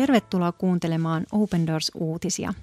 [0.00, 2.54] Tervetuloa kuuntelemaan Open Doors-uutisia.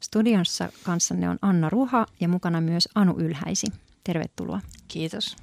[0.00, 3.66] Studiossa kanssanne on Anna Ruha ja mukana myös Anu Ylhäisi.
[4.04, 4.60] Tervetuloa.
[4.88, 5.36] Kiitos.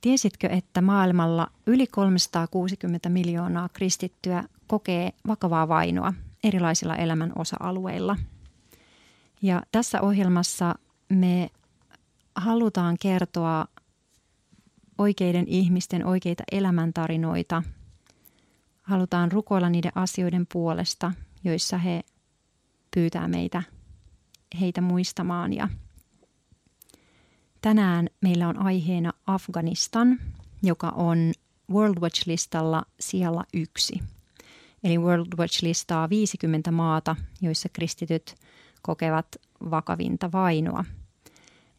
[0.00, 6.14] Tiesitkö, että maailmalla yli 360 miljoonaa kristittyä kokee vakavaa vainoa
[6.44, 8.16] erilaisilla elämän osa-alueilla?
[9.42, 10.74] Ja tässä ohjelmassa
[11.08, 11.50] me
[12.34, 13.66] halutaan kertoa
[14.98, 17.62] oikeiden ihmisten oikeita elämäntarinoita.
[18.86, 21.12] Halutaan rukoilla niiden asioiden puolesta,
[21.44, 22.02] joissa he
[22.94, 23.62] pyytää meitä
[24.60, 25.52] heitä muistamaan.
[25.52, 25.68] Ja
[27.62, 30.18] tänään meillä on aiheena Afganistan,
[30.62, 31.32] joka on
[31.72, 34.00] World Watch-listalla siellä yksi.
[34.84, 38.34] Eli World Watch listaa 50 maata, joissa kristityt
[38.82, 39.26] kokevat
[39.70, 40.84] vakavinta vainoa–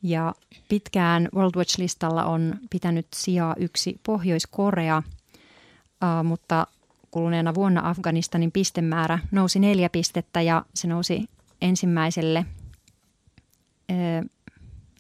[0.04, 0.36] ja
[0.70, 5.04] pitkään World Watch-listalla on pitänyt sijaa yksi Pohjois-Korea,
[6.24, 6.68] mutta
[7.12, 11.26] kuluneena vuonna Afganistanin pistemäärä nousi neljä pistettä ja se nousi
[11.62, 12.46] ensimmäiselle,
[13.92, 14.30] uh,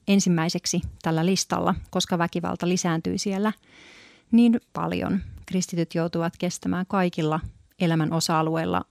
[0.08, 3.54] ensimmäiseksi tällä listalla, koska väkivalta lisääntyi siellä
[4.32, 5.22] niin paljon.
[5.46, 7.40] Kristityt joutuvat kestämään kaikilla
[7.80, 8.86] elämän osa-alueilla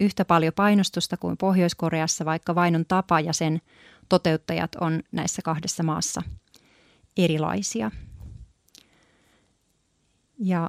[0.00, 3.60] yhtä paljon painostusta kuin Pohjois-Koreassa, vaikka vainon tapa ja sen
[4.08, 6.22] toteuttajat on näissä kahdessa maassa
[7.16, 7.90] erilaisia.
[10.38, 10.68] Ja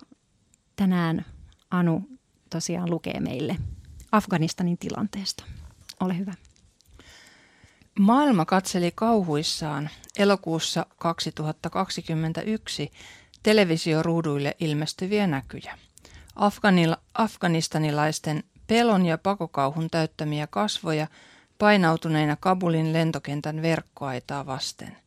[0.76, 1.26] tänään
[1.72, 2.10] Anu
[2.50, 3.56] tosiaan lukee meille
[4.12, 5.44] Afganistanin tilanteesta.
[6.00, 6.34] Ole hyvä.
[8.00, 12.92] Maailma katseli kauhuissaan elokuussa 2021
[13.44, 15.78] televisioruuduille ilmestyviä näkyjä.
[16.36, 21.08] Afganil- afganistanilaisten pelon ja pakokauhun täyttämiä kasvoja
[21.58, 24.98] painautuneina Kabulin lentokentän verkkoaitaa vasten.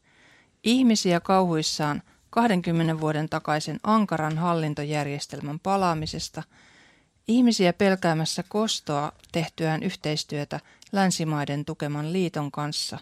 [0.65, 6.43] Ihmisiä kauhuissaan 20 vuoden takaisen ankaran hallintojärjestelmän palaamisesta,
[7.29, 10.61] ihmisiä pelkäämässä kostoa tehtyään yhteistyötä
[10.93, 12.99] länsimaiden tukeman liiton kanssa,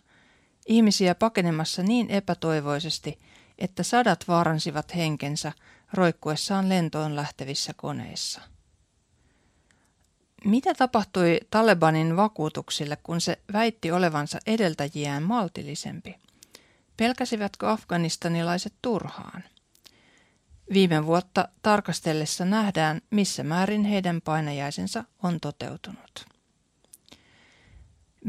[0.67, 3.19] ihmisiä pakenemassa niin epätoivoisesti,
[3.59, 5.53] että sadat vaaransivat henkensä
[5.95, 8.41] roikkuessaan lentoon lähtevissä koneissa.
[10.45, 16.17] Mitä tapahtui Talebanin vakuutuksille, kun se väitti olevansa edeltäjiään maltillisempi?
[16.99, 19.45] Pelkäsivätkö afganistanilaiset turhaan?
[20.73, 26.27] Viime vuotta tarkastellessa nähdään, missä määrin heidän painajaisensa on toteutunut.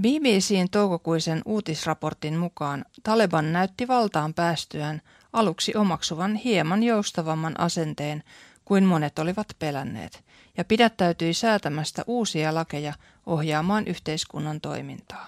[0.02, 5.02] BBCn toukokuisen uutisraportin mukaan Taleban näytti valtaan päästyään
[5.34, 8.24] aluksi omaksuvan hieman joustavamman asenteen
[8.66, 10.24] kuin monet olivat pelänneet–
[10.60, 12.94] ja pidättäytyi säätämästä uusia lakeja
[13.26, 15.28] ohjaamaan yhteiskunnan toimintaa.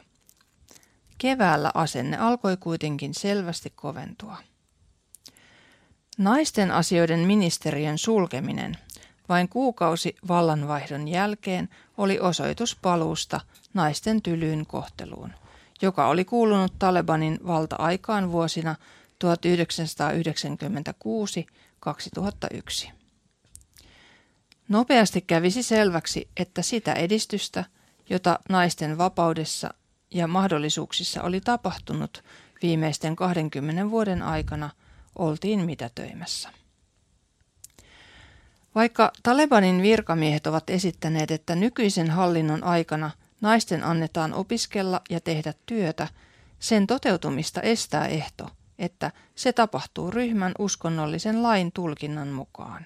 [1.21, 4.37] Keväällä asenne alkoi kuitenkin selvästi koventua.
[6.17, 8.77] Naisten asioiden ministeriön sulkeminen
[9.29, 13.41] vain kuukausi vallanvaihdon jälkeen oli osoitus paluusta
[13.73, 15.33] naisten tylyyn kohteluun,
[15.81, 18.75] joka oli kuulunut Talebanin valta-aikaan vuosina
[22.85, 22.91] 1996-2001.
[24.69, 27.65] Nopeasti kävisi selväksi, että sitä edistystä,
[28.09, 29.73] jota naisten vapaudessa
[30.11, 32.23] ja mahdollisuuksissa oli tapahtunut
[32.61, 34.69] viimeisten 20 vuoden aikana,
[35.15, 36.49] oltiin mitätöimässä.
[38.75, 43.11] Vaikka Talebanin virkamiehet ovat esittäneet, että nykyisen hallinnon aikana
[43.41, 46.07] naisten annetaan opiskella ja tehdä työtä,
[46.59, 52.85] sen toteutumista estää ehto, että se tapahtuu ryhmän uskonnollisen lain tulkinnan mukaan.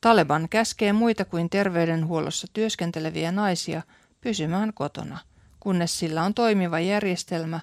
[0.00, 3.82] Taleban käskee muita kuin terveydenhuollossa työskenteleviä naisia
[4.20, 5.18] pysymään kotona,
[5.60, 7.60] kunnes sillä on toimiva järjestelmä,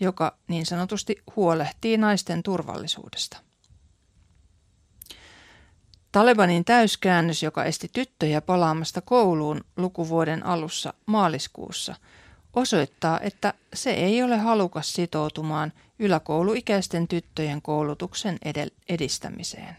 [0.00, 3.38] joka niin sanotusti huolehtii naisten turvallisuudesta.
[6.12, 11.94] Talebanin täyskäännös, joka esti tyttöjä palaamasta kouluun lukuvuoden alussa maaliskuussa,
[12.54, 18.38] osoittaa, että se ei ole halukas sitoutumaan yläkouluikäisten tyttöjen koulutuksen
[18.88, 19.76] edistämiseen.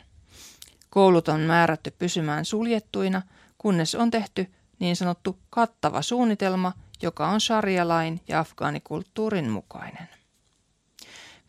[0.90, 3.22] Koulut on määrätty pysymään suljettuina,
[3.58, 4.48] kunnes on tehty
[4.80, 10.10] niin sanottu kattava suunnitelma, joka on sharia-lain ja afgaanikulttuurin mukainen.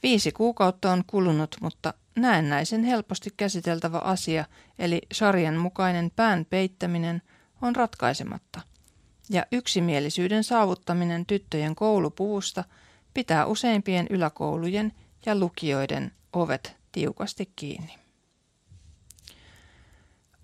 [0.02, 4.44] Viisi kuukautta on kulunut, mutta näennäisen helposti käsiteltävä asia,
[4.78, 7.22] eli sarjan mukainen pään peittäminen,
[7.62, 8.60] on ratkaisematta.
[9.30, 12.64] Ja yksimielisyyden saavuttaminen tyttöjen koulupuvusta
[13.14, 14.92] pitää useimpien yläkoulujen
[15.26, 17.94] ja lukioiden ovet tiukasti kiinni.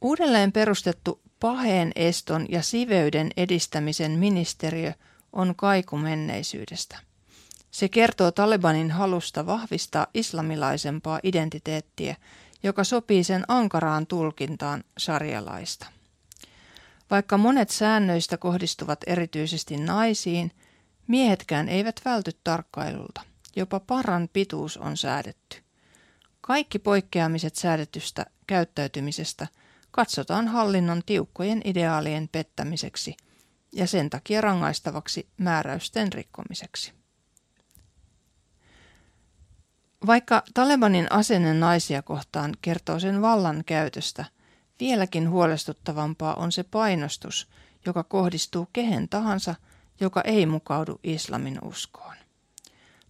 [0.01, 4.93] Uudelleen perustettu paheen eston ja siveyden edistämisen ministeriö
[5.33, 6.99] on kaiku menneisyydestä.
[7.71, 12.17] Se kertoo Talebanin halusta vahvistaa islamilaisempaa identiteettiä,
[12.63, 15.87] joka sopii sen ankaraan tulkintaan sarjalaista.
[17.11, 20.53] Vaikka monet säännöistä kohdistuvat erityisesti naisiin,
[21.07, 23.21] miehetkään eivät välty tarkkailulta.
[23.57, 25.57] Jopa paran pituus on säädetty.
[26.41, 29.47] Kaikki poikkeamiset säädetystä käyttäytymisestä
[29.97, 33.17] katsotaan hallinnon tiukkojen ideaalien pettämiseksi
[33.73, 36.93] ja sen takia rangaistavaksi määräysten rikkomiseksi.
[40.07, 44.25] Vaikka Talebanin asenne naisia kohtaan kertoo sen vallan käytöstä,
[44.81, 47.49] vieläkin huolestuttavampaa on se painostus,
[47.87, 49.55] joka kohdistuu kehen tahansa,
[50.01, 52.15] joka ei mukaudu islamin uskoon.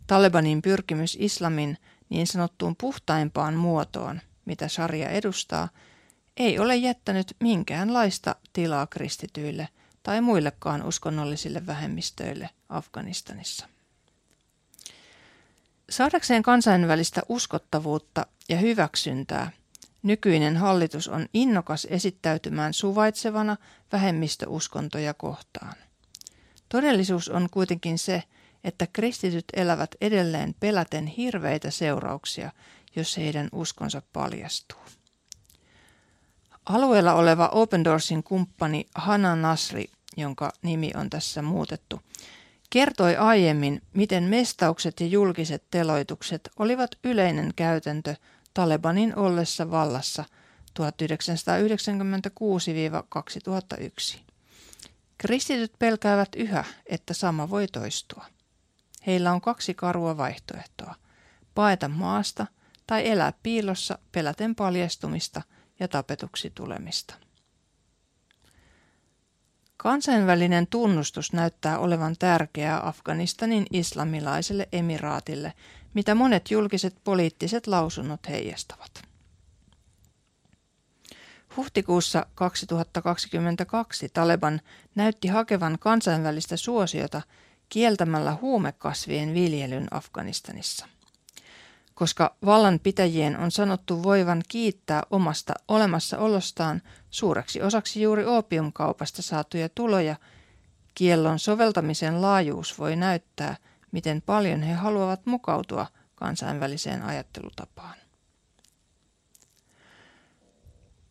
[0.07, 1.79] Talebanin pyrkimys islamin
[2.09, 5.69] niin sanottuun puhtaimpaan muotoon, mitä sarja edustaa,
[6.37, 9.69] ei ole jättänyt minkäänlaista tilaa kristityille
[10.03, 13.69] tai muillekaan uskonnollisille vähemmistöille Afganistanissa.
[15.91, 19.51] Saadakseen kansainvälistä uskottavuutta ja hyväksyntää,
[20.03, 23.57] nykyinen hallitus on innokas esittäytymään suvaitsevana
[23.93, 25.75] vähemmistöuskontoja kohtaan.
[26.69, 28.23] Todellisuus on kuitenkin se,
[28.65, 32.53] että kristityt elävät edelleen peläten hirveitä seurauksia,
[32.97, 34.81] jos heidän uskonsa paljastuu.
[36.67, 39.85] Alueella oleva Open Doorsin kumppani Hana Nasri,
[40.17, 42.01] jonka nimi on tässä muutettu,
[42.71, 48.15] kertoi aiemmin, miten mestaukset ja julkiset teloitukset olivat yleinen käytäntö
[48.55, 50.25] Talebanin ollessa vallassa
[54.17, 54.19] 1996-2001.
[55.19, 58.25] Kristityt pelkäävät yhä, että sama voi toistua.
[59.07, 60.95] Heillä on kaksi karua vaihtoehtoa.
[61.55, 62.47] Paeta maasta
[62.87, 65.43] tai elää piilossa peläten paljastumista
[65.81, 67.15] ja tapetuksi tulemista.
[69.77, 75.53] Kansainvälinen tunnustus näyttää olevan tärkeää Afganistanin islamilaiselle emiraatille,
[75.95, 79.03] mitä monet julkiset poliittiset lausunnot heijastavat.
[81.57, 84.61] Huhtikuussa 2022 Taleban
[84.95, 87.23] näytti hakevan kansainvälistä suosiota
[87.69, 90.87] kieltämällä huumekasvien viljelyn Afganistanissa.
[91.97, 100.17] Koska vallanpitäjien on sanottu voivan kiittää omasta olemassaolostaan suureksi osaksi juuri opiumkaupasta saatuja tuloja,
[100.95, 103.57] kiellon soveltamisen laajuus voi näyttää,
[103.93, 107.95] miten paljon he haluavat mukautua kansainväliseen ajattelutapaan.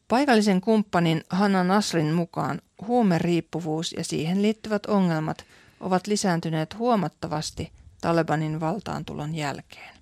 [0.07, 5.45] Paikallisen kumppanin Hanna Nasrin mukaan huumeriippuvuus ja siihen liittyvät ongelmat
[5.79, 7.71] ovat lisääntyneet huomattavasti
[8.01, 9.94] Talebanin valtaantulon jälkeen.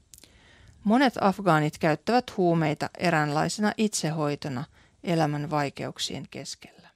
[0.84, 4.64] Monet afgaanit käyttävät huumeita eräänlaisena itsehoitona
[5.04, 6.90] elämän vaikeuksien keskellä.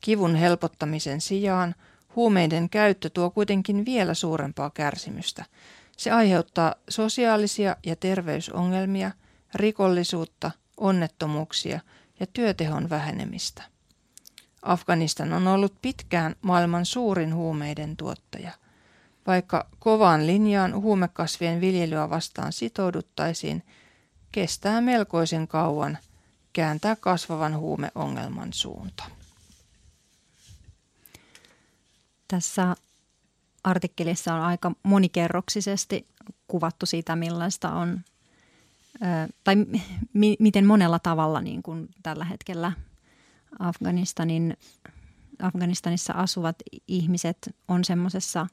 [0.00, 1.74] Kivun helpottamisen sijaan
[2.16, 5.44] huumeiden käyttö tuo kuitenkin vielä suurempaa kärsimystä.
[5.96, 9.10] Se aiheuttaa sosiaalisia ja terveysongelmia,
[9.54, 11.80] rikollisuutta, onnettomuuksia
[12.20, 13.62] ja työtehon vähenemistä.
[14.62, 18.52] Afganistan on ollut pitkään maailman suurin huumeiden tuottaja.
[19.26, 23.62] Vaikka kovaan linjaan huumekasvien viljelyä vastaan sitouduttaisiin,
[24.32, 25.98] kestää melkoisen kauan
[26.52, 29.04] kääntää kasvavan huumeongelman suunta.
[32.28, 32.76] Tässä
[33.64, 36.06] artikkelissa on aika monikerroksisesti
[36.46, 38.00] kuvattu sitä, millaista on,
[39.44, 39.56] tai
[40.12, 42.72] mi- miten monella tavalla niin kuin tällä hetkellä
[43.58, 44.56] Afganistanin,
[45.42, 46.56] Afganistanissa asuvat
[46.88, 48.46] ihmiset on semmoisessa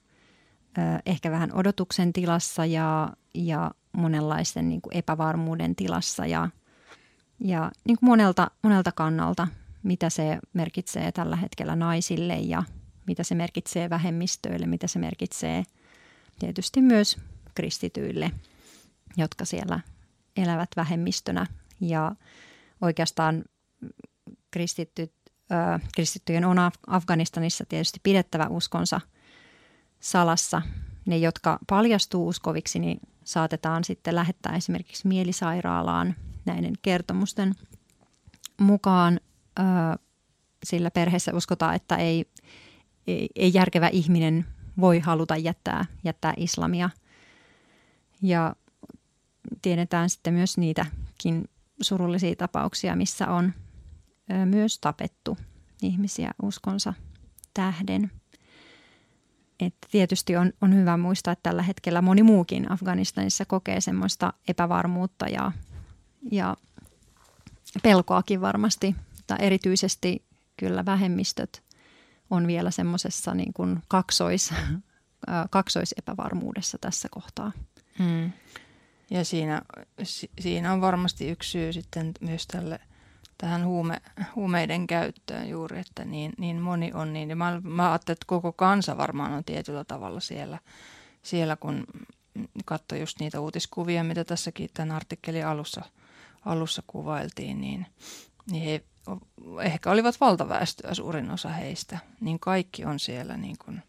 [1.05, 6.49] ehkä vähän odotuksen tilassa ja, ja monenlaisen niin kuin epävarmuuden tilassa ja,
[7.39, 9.47] ja niin kuin monelta, monelta kannalta,
[9.83, 12.63] mitä se merkitsee tällä hetkellä naisille ja
[13.07, 15.63] mitä se merkitsee vähemmistöille, mitä se merkitsee
[16.39, 17.17] tietysti myös
[17.55, 18.31] kristityille,
[19.17, 19.79] jotka siellä
[20.37, 21.45] elävät vähemmistönä.
[21.81, 22.15] Ja
[22.81, 23.43] oikeastaan
[24.51, 25.13] kristittyt,
[25.51, 26.57] äh, kristittyjen on
[26.87, 29.01] Afganistanissa tietysti pidettävä uskonsa
[29.99, 30.61] salassa.
[31.05, 36.15] Ne, jotka paljastuu uskoviksi, niin saatetaan sitten lähettää esimerkiksi mielisairaalaan
[36.45, 37.55] näiden kertomusten
[38.59, 39.19] mukaan.
[40.63, 42.25] Sillä perheessä uskotaan, että ei,
[43.07, 44.45] ei, ei järkevä ihminen
[44.79, 46.89] voi haluta jättää, jättää islamia.
[48.21, 48.55] Ja
[49.61, 51.49] tiedetään sitten myös niitäkin
[51.81, 53.53] surullisia tapauksia, missä on
[54.45, 55.37] myös tapettu
[55.81, 56.93] ihmisiä uskonsa
[57.53, 58.11] tähden.
[59.59, 65.27] Et tietysti on, on hyvä muistaa, että tällä hetkellä moni muukin Afganistanissa kokee semmoista epävarmuutta
[65.27, 65.51] ja,
[66.31, 66.57] ja
[67.83, 70.23] pelkoakin varmasti, mutta erityisesti
[70.57, 71.63] kyllä vähemmistöt
[72.29, 73.53] on vielä semmoisessa niin
[73.87, 74.53] kaksois,
[75.49, 77.51] kaksoisepävarmuudessa tässä kohtaa.
[77.99, 78.31] Mm.
[79.09, 79.61] Ja siinä,
[80.39, 82.79] siinä on varmasti yksi syy sitten myös tälle
[83.41, 84.01] tähän huume,
[84.35, 87.29] huumeiden käyttöön juuri, että niin, niin moni on niin.
[87.29, 90.59] Ja mä, mä ajattelin, että koko kansa varmaan on tietyllä tavalla siellä,
[91.21, 91.87] siellä kun
[92.65, 95.81] katsoi just niitä uutiskuvia, mitä tässäkin tämän artikkelin alussa,
[96.45, 97.85] alussa kuvailtiin, niin,
[98.51, 98.83] niin he
[99.61, 103.83] ehkä olivat valtaväestöä suurin osa heistä, niin kaikki on siellä niin kuin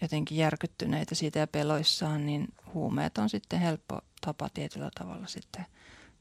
[0.00, 5.66] jotenkin järkyttyneitä siitä ja peloissaan, niin huumeet on sitten helppo tapa tietyllä tavalla sitten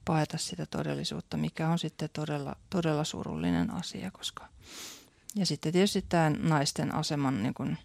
[0.06, 4.48] paeta sitä todellisuutta, mikä on sitten todella, todella surullinen asia, koska
[5.36, 7.78] ja sitten tietysti tämä naisten aseman niin kuin,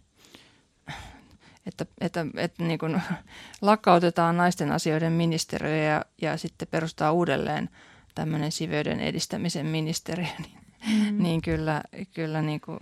[1.66, 3.02] että, että, että niin kuin
[3.60, 7.68] lakkautetaan naisten asioiden ministeriö ja, ja sitten perustaa uudelleen
[8.14, 10.58] tämmöinen siveyden edistämisen ministeriö, niin,
[11.14, 11.22] mm.
[11.22, 11.82] niin kyllä,
[12.14, 12.78] kyllä niin kuin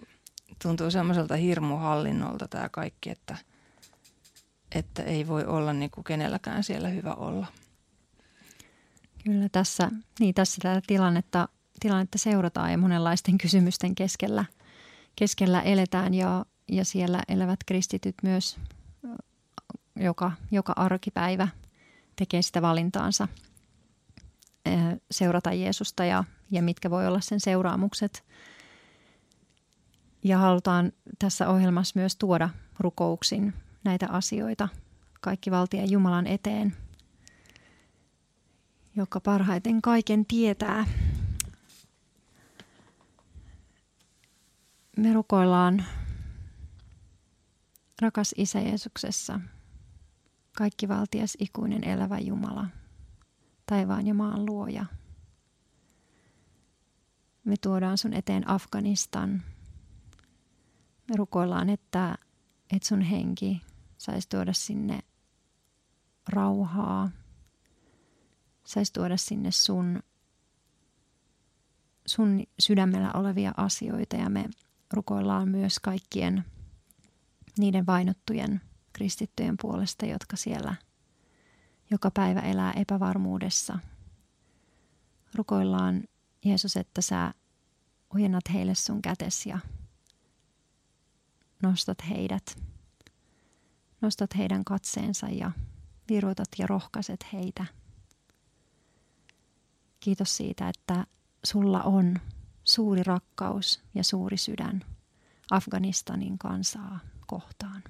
[0.62, 3.36] tuntuu semmoiselta hirmuhallinnolta tämä kaikki, että,
[4.74, 7.46] että ei voi olla niin kuin kenelläkään siellä hyvä olla.
[9.24, 11.48] Kyllä tässä, niin tässä tätä tilannetta,
[11.80, 14.44] tilannetta seurataan ja monenlaisten kysymysten keskellä,
[15.16, 18.58] keskellä eletään ja, ja siellä elävät kristityt myös
[19.96, 21.48] joka, joka arkipäivä
[22.16, 23.28] tekee sitä valintaansa
[25.10, 28.24] seurata Jeesusta ja, ja mitkä voi olla sen seuraamukset.
[30.24, 34.68] Ja halutaan tässä ohjelmassa myös tuoda rukouksin näitä asioita
[35.20, 36.76] kaikki valtien Jumalan eteen,
[38.98, 40.86] joka parhaiten kaiken tietää.
[44.96, 45.84] Me rukoillaan,
[48.02, 49.40] rakas Isä Jeesuksessa,
[50.56, 52.66] kaikki valtias ikuinen elävä Jumala,
[53.66, 54.86] taivaan ja maan luoja.
[57.44, 59.42] Me tuodaan sun eteen Afganistan.
[61.08, 62.18] Me rukoillaan, että,
[62.70, 63.62] että sun henki
[63.98, 65.00] saisi tuoda sinne
[66.28, 67.10] rauhaa,
[68.68, 70.02] saisi tuoda sinne sun,
[72.06, 74.44] sun sydämellä olevia asioita ja me
[74.92, 76.44] rukoillaan myös kaikkien
[77.58, 78.60] niiden vainottujen
[78.92, 80.74] kristittyjen puolesta, jotka siellä
[81.90, 83.78] joka päivä elää epävarmuudessa.
[85.34, 86.02] Rukoillaan
[86.44, 87.34] Jeesus, että sä
[88.14, 89.58] ojennat heille sun kätes ja
[91.62, 92.62] nostat heidät,
[94.00, 95.50] nostat heidän katseensa ja
[96.08, 97.66] virutat ja rohkaiset heitä.
[100.08, 101.06] Kiitos siitä, että
[101.44, 102.18] sulla on
[102.64, 104.84] suuri rakkaus ja suuri sydän
[105.50, 107.84] Afganistanin kansaa kohtaan.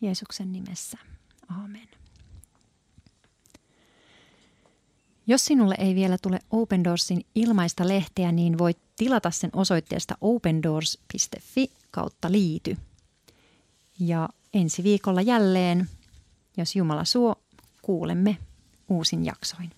[0.00, 0.98] Jeesuksen nimessä.
[1.48, 1.88] Aamen.
[5.26, 11.70] Jos sinulle ei vielä tule Open Doorsin ilmaista lehteä, niin voit tilata sen osoitteesta opendoors.fi
[11.90, 12.76] kautta liity.
[13.98, 15.88] Ja ensi viikolla jälleen,
[16.56, 17.34] jos Jumala suo,
[17.82, 18.38] kuulemme
[18.88, 19.77] uusin jaksoin.